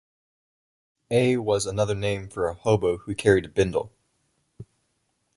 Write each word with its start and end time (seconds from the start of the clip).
A 1.11 1.37
was 1.37 1.67
another 1.67 1.93
name 1.93 2.27
for 2.27 2.47
a 2.47 2.55
hobo 2.55 2.97
who 2.97 3.13
carried 3.13 3.45
a 3.45 3.49
bindle. 3.49 3.93